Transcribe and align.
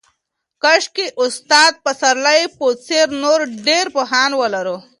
کاشکې 0.63 1.07
د 1.11 1.15
استاد 1.23 1.73
پسرلي 1.85 2.41
په 2.57 2.67
څېر 2.85 3.07
نور 3.23 3.39
ډېر 3.67 3.85
پوهان 3.95 4.31
ولرو. 4.37 4.77